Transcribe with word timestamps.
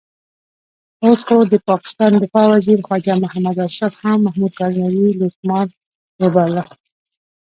اوس 1.03 1.21
خو 1.27 1.37
د 1.51 1.55
پاکستان 1.69 2.11
دفاع 2.23 2.45
وزیر 2.53 2.79
خواجه 2.87 3.13
محمد 3.23 3.57
آصف 3.67 3.93
هم 4.03 4.17
محمود 4.25 4.53
غزنوي 4.59 5.09
لوټمار 5.19 5.67
وباله. 6.21 6.63